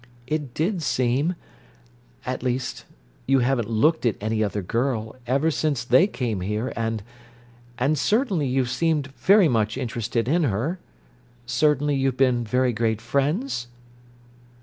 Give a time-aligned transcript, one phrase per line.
[0.25, 2.85] "It did seem—At least,
[3.27, 8.71] you haven't looked at any other girl, ever since they came here and—and certainly you've
[8.71, 10.79] seemed very much interested in her.
[11.45, 13.67] Certainly you've been very great friends?"